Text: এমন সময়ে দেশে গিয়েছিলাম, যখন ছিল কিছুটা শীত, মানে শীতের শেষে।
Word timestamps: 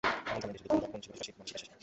এমন 0.37 0.41
সময়ে 0.41 0.53
দেশে 0.55 0.65
গিয়েছিলাম, 0.67 0.83
যখন 0.83 0.99
ছিল 1.01 1.13
কিছুটা 1.15 1.23
শীত, 1.23 1.33
মানে 1.37 1.49
শীতের 1.49 1.63
শেষে। 1.63 1.73